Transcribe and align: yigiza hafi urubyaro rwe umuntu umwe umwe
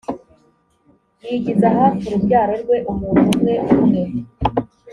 yigiza 1.25 1.67
hafi 1.77 2.03
urubyaro 2.07 2.53
rwe 2.61 2.77
umuntu 2.91 3.23
umwe 3.33 3.53
umwe 3.73 4.01